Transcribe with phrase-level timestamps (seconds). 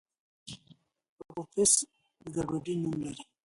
[1.21, 1.73] اپوفیس
[2.33, 3.23] د ګډوډۍ نوم لري.